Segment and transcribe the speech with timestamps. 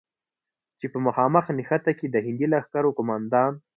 [0.79, 3.51] چې په مخامخ نښته کې د هندي لښکرو قوماندان،